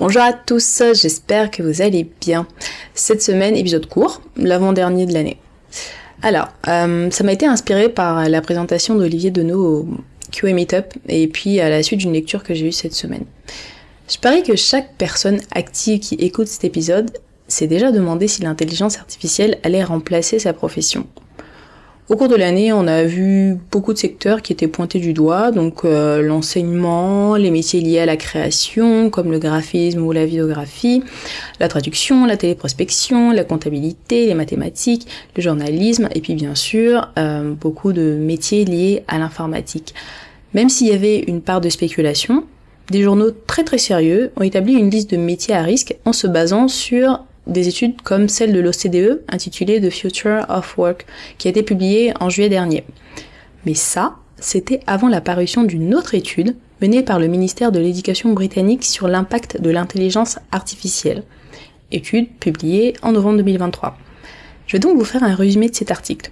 Bonjour 0.00 0.22
à 0.22 0.32
tous, 0.32 0.82
j'espère 0.94 1.50
que 1.50 1.62
vous 1.62 1.82
allez 1.82 2.08
bien. 2.22 2.46
Cette 2.94 3.20
semaine, 3.20 3.54
épisode 3.54 3.84
court, 3.84 4.22
l'avant-dernier 4.34 5.04
de 5.04 5.12
l'année. 5.12 5.36
Alors, 6.22 6.48
euh, 6.68 7.10
ça 7.10 7.22
m'a 7.22 7.34
été 7.34 7.44
inspiré 7.44 7.90
par 7.90 8.26
la 8.26 8.40
présentation 8.40 8.94
d'Olivier 8.94 9.30
Denot 9.30 9.62
au 9.62 9.88
QA 10.32 10.54
Meetup 10.54 10.94
et 11.06 11.28
puis 11.28 11.60
à 11.60 11.68
la 11.68 11.82
suite 11.82 12.00
d'une 12.00 12.14
lecture 12.14 12.42
que 12.42 12.54
j'ai 12.54 12.68
eue 12.68 12.72
cette 12.72 12.94
semaine. 12.94 13.26
Je 14.08 14.16
parie 14.16 14.42
que 14.42 14.56
chaque 14.56 14.94
personne 14.96 15.38
active 15.52 16.00
qui 16.00 16.14
écoute 16.14 16.46
cet 16.46 16.64
épisode 16.64 17.10
s'est 17.46 17.66
déjà 17.66 17.92
demandé 17.92 18.26
si 18.26 18.40
l'intelligence 18.40 18.96
artificielle 18.96 19.58
allait 19.64 19.84
remplacer 19.84 20.38
sa 20.38 20.54
profession. 20.54 21.06
Au 22.10 22.16
cours 22.16 22.26
de 22.26 22.34
l'année, 22.34 22.72
on 22.72 22.88
a 22.88 23.04
vu 23.04 23.56
beaucoup 23.70 23.92
de 23.92 23.98
secteurs 23.98 24.42
qui 24.42 24.52
étaient 24.52 24.66
pointés 24.66 24.98
du 24.98 25.12
doigt, 25.12 25.52
donc 25.52 25.84
euh, 25.84 26.20
l'enseignement, 26.22 27.36
les 27.36 27.52
métiers 27.52 27.80
liés 27.80 28.00
à 28.00 28.04
la 28.04 28.16
création, 28.16 29.10
comme 29.10 29.30
le 29.30 29.38
graphisme 29.38 30.04
ou 30.04 30.10
la 30.10 30.26
vidéographie, 30.26 31.04
la 31.60 31.68
traduction, 31.68 32.26
la 32.26 32.36
téléprospection, 32.36 33.30
la 33.30 33.44
comptabilité, 33.44 34.26
les 34.26 34.34
mathématiques, 34.34 35.06
le 35.36 35.42
journalisme, 35.42 36.08
et 36.12 36.20
puis 36.20 36.34
bien 36.34 36.56
sûr 36.56 37.12
euh, 37.16 37.52
beaucoup 37.52 37.92
de 37.92 38.16
métiers 38.16 38.64
liés 38.64 39.04
à 39.06 39.18
l'informatique. 39.18 39.94
Même 40.52 40.68
s'il 40.68 40.88
y 40.88 40.92
avait 40.92 41.20
une 41.20 41.40
part 41.40 41.60
de 41.60 41.68
spéculation, 41.68 42.42
des 42.90 43.02
journaux 43.02 43.30
très 43.30 43.62
très 43.62 43.78
sérieux 43.78 44.32
ont 44.36 44.42
établi 44.42 44.72
une 44.72 44.90
liste 44.90 45.12
de 45.12 45.16
métiers 45.16 45.54
à 45.54 45.62
risque 45.62 45.94
en 46.04 46.12
se 46.12 46.26
basant 46.26 46.66
sur 46.66 47.20
des 47.46 47.68
études 47.68 48.00
comme 48.02 48.28
celle 48.28 48.52
de 48.52 48.60
l'OCDE 48.60 49.22
intitulée 49.28 49.80
The 49.80 49.90
Future 49.90 50.46
of 50.48 50.76
Work, 50.78 51.06
qui 51.38 51.48
a 51.48 51.50
été 51.50 51.62
publiée 51.62 52.12
en 52.20 52.28
juillet 52.28 52.48
dernier. 52.48 52.84
Mais 53.66 53.74
ça, 53.74 54.16
c'était 54.38 54.80
avant 54.86 55.08
la 55.08 55.20
parution 55.20 55.64
d'une 55.64 55.94
autre 55.94 56.14
étude 56.14 56.56
menée 56.80 57.02
par 57.02 57.18
le 57.18 57.26
ministère 57.26 57.72
de 57.72 57.78
l'Éducation 57.78 58.32
britannique 58.32 58.84
sur 58.84 59.06
l'impact 59.06 59.60
de 59.60 59.70
l'intelligence 59.70 60.38
artificielle, 60.50 61.24
étude 61.92 62.28
publiée 62.38 62.94
en 63.02 63.12
novembre 63.12 63.38
2023. 63.38 63.98
Je 64.66 64.72
vais 64.72 64.80
donc 64.80 64.96
vous 64.96 65.04
faire 65.04 65.24
un 65.24 65.34
résumé 65.34 65.68
de 65.68 65.74
cet 65.74 65.90
article. 65.90 66.30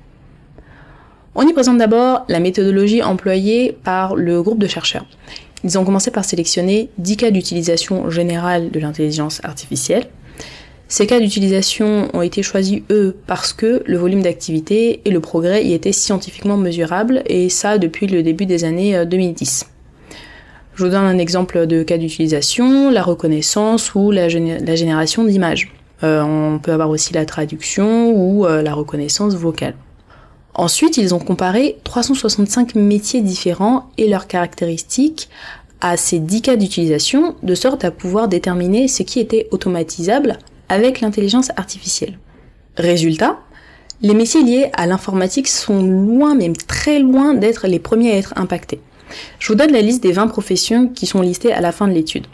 On 1.34 1.46
y 1.46 1.52
présente 1.52 1.78
d'abord 1.78 2.24
la 2.28 2.40
méthodologie 2.40 3.02
employée 3.02 3.76
par 3.84 4.16
le 4.16 4.42
groupe 4.42 4.58
de 4.58 4.66
chercheurs. 4.66 5.06
Ils 5.64 5.78
ont 5.78 5.84
commencé 5.84 6.10
par 6.10 6.24
sélectionner 6.24 6.88
10 6.98 7.16
cas 7.16 7.30
d'utilisation 7.30 8.10
générale 8.10 8.70
de 8.70 8.80
l'intelligence 8.80 9.40
artificielle, 9.44 10.06
ces 10.90 11.06
cas 11.06 11.20
d'utilisation 11.20 12.08
ont 12.14 12.22
été 12.22 12.42
choisis, 12.42 12.80
eux, 12.90 13.14
parce 13.26 13.52
que 13.52 13.82
le 13.84 13.98
volume 13.98 14.22
d'activité 14.22 15.02
et 15.04 15.10
le 15.10 15.20
progrès 15.20 15.62
y 15.62 15.74
étaient 15.74 15.92
scientifiquement 15.92 16.56
mesurables, 16.56 17.22
et 17.26 17.50
ça 17.50 17.76
depuis 17.76 18.06
le 18.06 18.22
début 18.22 18.46
des 18.46 18.64
années 18.64 19.04
2010. 19.04 19.66
Euh, 19.68 20.14
Je 20.74 20.84
vous 20.84 20.90
donne 20.90 21.04
un 21.04 21.18
exemple 21.18 21.66
de 21.66 21.82
cas 21.82 21.98
d'utilisation, 21.98 22.90
la 22.90 23.02
reconnaissance 23.02 23.94
ou 23.94 24.10
la, 24.10 24.28
génération 24.28 25.24
d'images. 25.24 25.70
Euh, 26.04 26.22
on 26.22 26.58
peut 26.58 26.72
avoir 26.72 26.88
aussi 26.88 27.12
la 27.12 27.26
traduction 27.26 28.10
ou 28.12 28.46
euh, 28.46 28.62
la 28.62 28.72
reconnaissance 28.72 29.34
vocale. 29.34 29.74
Ensuite, 30.54 30.96
ils 30.96 31.14
ont 31.14 31.18
comparé 31.18 31.76
365 31.84 32.76
métiers 32.76 33.20
différents 33.20 33.90
et 33.98 34.08
leurs 34.08 34.26
caractéristiques 34.26 35.28
à 35.82 35.98
ces 35.98 36.18
10 36.18 36.42
cas 36.42 36.56
d'utilisation, 36.56 37.36
de 37.42 37.54
sorte 37.54 37.84
à 37.84 37.90
pouvoir 37.90 38.26
déterminer 38.26 38.88
ce 38.88 39.02
qui 39.02 39.20
était 39.20 39.48
automatisable 39.50 40.38
avec 40.68 41.00
l'intelligence 41.00 41.50
artificielle. 41.56 42.18
Résultat, 42.76 43.40
les 44.00 44.14
métiers 44.14 44.42
liés 44.42 44.70
à 44.74 44.86
l'informatique 44.86 45.48
sont 45.48 45.82
loin, 45.82 46.34
même 46.34 46.56
très 46.56 47.00
loin 47.00 47.34
d'être 47.34 47.66
les 47.66 47.78
premiers 47.78 48.12
à 48.12 48.16
être 48.16 48.34
impactés. 48.36 48.80
Je 49.38 49.48
vous 49.48 49.54
donne 49.54 49.72
la 49.72 49.80
liste 49.80 50.02
des 50.02 50.12
20 50.12 50.28
professions 50.28 50.88
qui 50.88 51.06
sont 51.06 51.22
listées 51.22 51.52
à 51.52 51.60
la 51.60 51.72
fin 51.72 51.88
de 51.88 51.92
l'étude. 51.92 52.26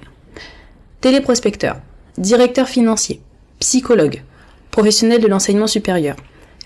Téléprospecteur, 1.00 1.76
directeur 2.18 2.68
financier, 2.68 3.20
psychologue, 3.60 4.22
professionnel 4.70 5.20
de 5.20 5.26
l'enseignement 5.28 5.66
supérieur, 5.66 6.16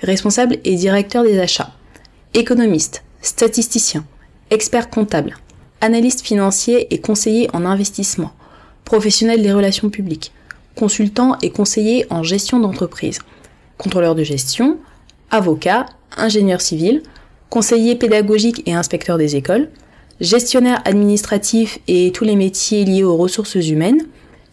responsable 0.03 0.59
et 0.65 0.75
directeur 0.75 1.23
des 1.23 1.39
achats, 1.39 1.73
économiste, 2.35 3.05
statisticien, 3.21 4.05
expert 4.51 4.91
comptable, 4.91 5.37
analyste 5.81 6.23
financier 6.23 6.93
et 6.93 7.01
conseiller 7.01 7.49
en 7.53 7.65
investissement, 7.65 8.33
professionnel 8.85 9.43
des 9.43 9.53
relations 9.53 9.91
publiques, 9.91 10.33
consultant 10.79 11.37
et 11.43 11.51
conseiller 11.51 12.07
en 12.09 12.23
gestion 12.23 12.61
d'entreprise, 12.61 13.19
contrôleur 13.79 14.15
de 14.15 14.23
gestion, 14.23 14.79
avocat, 15.29 15.87
ingénieur 16.17 16.61
civil, 16.61 17.03
conseiller 17.51 17.97
pédagogique 17.97 18.63
et 18.65 18.75
inspecteur 18.75 19.19
des 19.19 19.35
écoles, 19.35 19.71
gestionnaire 20.21 20.81
administratif 20.85 21.81
et 21.89 22.13
tous 22.13 22.23
les 22.23 22.37
métiers 22.37 22.85
liés 22.85 23.03
aux 23.03 23.17
ressources 23.17 23.57
humaines, 23.57 24.07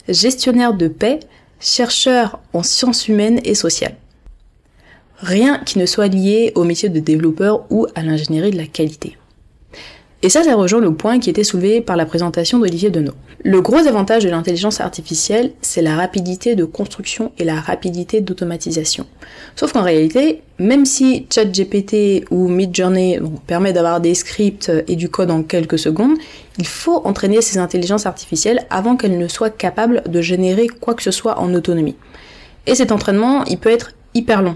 gestionnaire 0.10 0.74
de 0.74 0.88
paix, 0.88 1.20
chercheur 1.60 2.40
en 2.54 2.64
sciences 2.64 3.08
humaines 3.08 3.40
et 3.44 3.54
sociales. 3.54 3.96
Rien 5.20 5.60
qui 5.60 5.78
ne 5.78 5.86
soit 5.86 6.08
lié 6.08 6.52
au 6.56 6.64
métier 6.64 6.90
de 6.90 7.00
développeur 7.00 7.66
ou 7.70 7.86
à 7.94 8.02
l'ingénierie 8.02 8.52
de 8.52 8.58
la 8.58 8.68
qualité. 8.68 9.16
Et 10.22 10.30
ça, 10.30 10.44
ça 10.44 10.56
rejoint 10.56 10.80
le 10.80 10.94
point 10.94 11.20
qui 11.20 11.30
était 11.30 11.44
soulevé 11.44 11.82
par 11.82 11.98
la 11.98 12.06
présentation 12.06 12.58
d'Olivier 12.58 12.90
Denot. 12.90 13.14
Le 13.44 13.62
gros 13.62 13.86
avantage 13.86 14.24
de 14.24 14.30
l'intelligence 14.30 14.82
artificielle, 14.82 15.52
c'est 15.62 15.84
la 15.84 15.96
rapidité 15.96 16.56
de 16.56 16.66
construction 16.66 17.32
et 17.38 17.44
la 17.44 17.60
rapidité 17.60 18.22
d'automatisation. 18.22 19.06
Sauf 19.56 19.72
qu'en 19.72 19.84
réalité, 19.84 20.42
même 20.58 20.86
si 20.86 21.28
ChatGPT 21.32 22.26
ou 22.32 22.48
Midjourney 22.48 23.20
permet 23.46 23.72
d'avoir 23.72 24.02
des 24.02 24.16
scripts 24.16 24.72
et 24.88 24.96
du 24.96 25.10
code 25.10 25.30
en 25.30 25.44
quelques 25.44 25.78
secondes, 25.78 26.18
il 26.58 26.66
faut 26.66 27.02
entraîner 27.06 27.42
ces 27.42 27.60
intelligences 27.60 28.08
artificielles 28.08 28.66
avant 28.72 28.96
qu'elles 28.96 29.20
ne 29.20 29.28
soient 29.28 29.52
capables 29.52 30.02
de 30.08 30.22
générer 30.22 30.68
quoi 30.68 30.96
que 30.96 31.04
ce 31.04 31.12
soit 31.12 31.40
en 31.40 31.54
autonomie. 31.54 31.96
Et 32.66 32.74
cet 32.74 32.92
entraînement, 32.92 33.44
il 33.46 33.60
peut 33.60 33.70
être 33.70 33.92
hyper 34.16 34.42
long. 34.42 34.56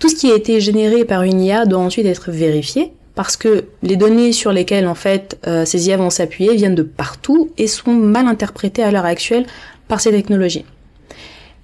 Tout 0.00 0.08
ce 0.08 0.16
qui 0.16 0.32
a 0.32 0.34
été 0.34 0.60
généré 0.60 1.04
par 1.04 1.22
une 1.22 1.40
IA 1.40 1.66
doit 1.66 1.78
ensuite 1.78 2.06
être 2.06 2.32
vérifié 2.32 2.92
parce 3.14 3.36
que 3.36 3.64
les 3.82 3.96
données 3.96 4.32
sur 4.32 4.52
lesquelles 4.52 4.86
en 4.86 4.94
fait 4.94 5.38
euh, 5.46 5.64
ces 5.64 5.88
IA 5.88 5.96
vont 5.96 6.10
s'appuyer 6.10 6.54
viennent 6.54 6.74
de 6.74 6.82
partout 6.82 7.50
et 7.58 7.66
sont 7.66 7.92
mal 7.92 8.26
interprétées 8.26 8.82
à 8.82 8.90
l'heure 8.90 9.04
actuelle 9.04 9.46
par 9.88 10.00
ces 10.00 10.10
technologies. 10.10 10.64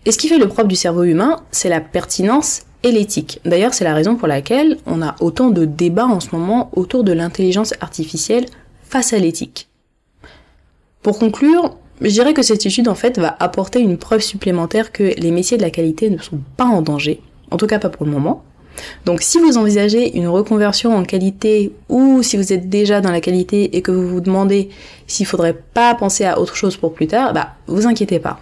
Et 0.04 0.12
ce 0.12 0.18
qui 0.18 0.28
fait 0.28 0.38
le 0.38 0.48
propre 0.48 0.68
du 0.68 0.76
cerveau 0.76 1.04
humain, 1.04 1.40
c'est 1.50 1.68
la 1.68 1.80
pertinence 1.80 2.62
et 2.82 2.92
l'éthique. 2.92 3.40
D'ailleurs, 3.44 3.74
c'est 3.74 3.84
la 3.84 3.94
raison 3.94 4.16
pour 4.16 4.28
laquelle 4.28 4.78
on 4.86 5.02
a 5.02 5.16
autant 5.20 5.50
de 5.50 5.64
débats 5.64 6.06
en 6.06 6.20
ce 6.20 6.34
moment 6.34 6.70
autour 6.74 7.04
de 7.04 7.12
l'intelligence 7.12 7.74
artificielle 7.80 8.46
face 8.82 9.12
à 9.12 9.18
l'éthique. 9.18 9.68
Pour 11.02 11.18
conclure, 11.18 11.76
je 12.00 12.10
dirais 12.10 12.34
que 12.34 12.42
cette 12.42 12.64
étude 12.64 12.88
en 12.88 12.94
fait 12.94 13.18
va 13.18 13.36
apporter 13.40 13.80
une 13.80 13.98
preuve 13.98 14.20
supplémentaire 14.20 14.92
que 14.92 15.02
les 15.02 15.30
métiers 15.30 15.56
de 15.56 15.62
la 15.62 15.70
qualité 15.70 16.10
ne 16.10 16.18
sont 16.18 16.40
pas 16.56 16.64
en 16.64 16.82
danger, 16.82 17.20
en 17.50 17.56
tout 17.56 17.66
cas 17.66 17.78
pas 17.78 17.88
pour 17.88 18.06
le 18.06 18.12
moment, 18.12 18.44
donc 19.04 19.22
si 19.22 19.38
vous 19.38 19.56
envisagez 19.56 20.16
une 20.16 20.28
reconversion 20.28 20.94
en 20.96 21.04
qualité 21.04 21.72
ou 21.88 22.22
si 22.22 22.36
vous 22.36 22.52
êtes 22.52 22.68
déjà 22.68 23.00
dans 23.00 23.10
la 23.10 23.20
qualité 23.20 23.76
et 23.76 23.82
que 23.82 23.90
vous 23.90 24.08
vous 24.08 24.20
demandez 24.20 24.68
s'il 25.06 25.26
faudrait 25.26 25.56
pas 25.74 25.94
penser 25.94 26.24
à 26.24 26.38
autre 26.38 26.56
chose 26.56 26.76
pour 26.76 26.92
plus 26.92 27.06
tard, 27.06 27.32
bah 27.32 27.54
vous 27.66 27.86
inquiétez 27.86 28.18
pas. 28.18 28.38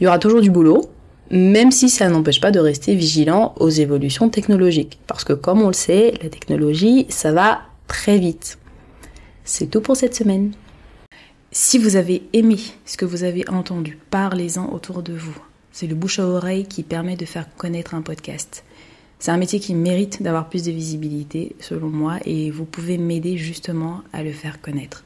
Il 0.00 0.04
y 0.04 0.06
aura 0.06 0.18
toujours 0.18 0.40
du 0.40 0.50
boulot, 0.50 0.84
même 1.30 1.72
si 1.72 1.88
ça 1.88 2.08
n'empêche 2.08 2.40
pas 2.40 2.50
de 2.50 2.60
rester 2.60 2.94
vigilant 2.94 3.54
aux 3.58 3.70
évolutions 3.70 4.28
technologiques. 4.28 4.98
Parce 5.06 5.24
que 5.24 5.32
comme 5.32 5.62
on 5.62 5.68
le 5.68 5.72
sait, 5.72 6.14
la 6.22 6.28
technologie, 6.28 7.06
ça 7.08 7.32
va 7.32 7.60
très 7.88 8.18
vite. 8.18 8.58
C'est 9.44 9.70
tout 9.70 9.80
pour 9.80 9.96
cette 9.96 10.14
semaine. 10.14 10.52
Si 11.52 11.78
vous 11.78 11.96
avez 11.96 12.22
aimé 12.32 12.58
ce 12.84 12.96
que 12.96 13.04
vous 13.04 13.24
avez 13.24 13.48
entendu, 13.48 13.98
parlez-en 14.10 14.70
autour 14.72 15.02
de 15.02 15.14
vous. 15.14 15.36
C'est 15.72 15.86
le 15.86 15.94
bouche 15.94 16.18
à 16.18 16.26
oreille 16.26 16.66
qui 16.66 16.82
permet 16.82 17.16
de 17.16 17.24
faire 17.24 17.46
connaître 17.56 17.94
un 17.94 18.02
podcast. 18.02 18.64
C'est 19.18 19.30
un 19.30 19.38
métier 19.38 19.60
qui 19.60 19.74
mérite 19.74 20.22
d'avoir 20.22 20.48
plus 20.48 20.62
de 20.62 20.70
visibilité, 20.70 21.56
selon 21.60 21.88
moi, 21.88 22.18
et 22.24 22.50
vous 22.50 22.64
pouvez 22.64 22.98
m'aider 22.98 23.38
justement 23.38 24.02
à 24.12 24.22
le 24.22 24.32
faire 24.32 24.60
connaître. 24.60 25.04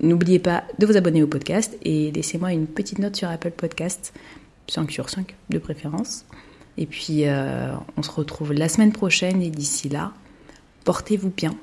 N'oubliez 0.00 0.38
pas 0.38 0.64
de 0.78 0.86
vous 0.86 0.96
abonner 0.96 1.22
au 1.22 1.26
podcast 1.26 1.76
et 1.82 2.10
laissez-moi 2.12 2.52
une 2.52 2.66
petite 2.66 2.98
note 2.98 3.16
sur 3.16 3.28
Apple 3.28 3.50
Podcast, 3.50 4.12
5 4.68 4.90
sur 4.90 5.08
5 5.10 5.34
de 5.48 5.58
préférence. 5.58 6.26
Et 6.78 6.86
puis, 6.86 7.26
euh, 7.26 7.74
on 7.96 8.02
se 8.02 8.10
retrouve 8.10 8.52
la 8.52 8.68
semaine 8.68 8.92
prochaine 8.92 9.42
et 9.42 9.50
d'ici 9.50 9.88
là, 9.88 10.12
portez-vous 10.84 11.30
bien. 11.30 11.54